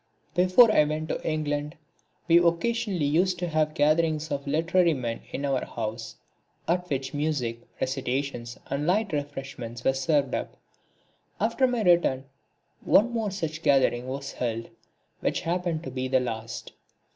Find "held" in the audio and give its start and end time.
14.31-14.69